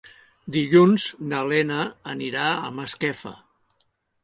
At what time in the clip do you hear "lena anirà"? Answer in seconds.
1.51-2.49